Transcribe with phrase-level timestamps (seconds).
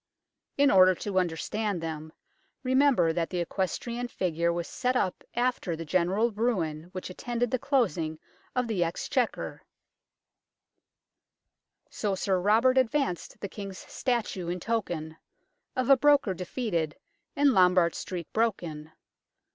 [0.57, 2.11] In order to understand them,
[2.63, 7.51] remember that the eques trian figure was set up after the general ruin which attended
[7.51, 8.17] the closing
[8.55, 9.61] of the Exchequer"
[11.91, 15.17] So Sir Robert advanced the King's statue in token
[15.75, 16.95] Of a Broker defeated
[17.35, 18.91] and Lombard Street broken.